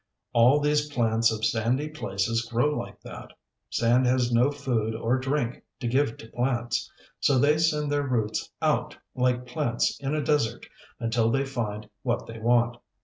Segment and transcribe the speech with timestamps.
[0.33, 3.33] All these plants of sandy places grow like that.
[3.69, 6.91] Sand has no food or drink to give to plants.
[7.19, 10.65] So they send their roots out, like plants in a desert,
[10.99, 12.77] until they find what they want.